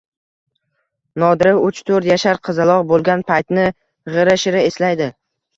[1.23, 3.67] Nodira uch-to`rt yashar qizaloq bo`lgan paytini
[4.17, 5.13] g`ira-shira eslaydi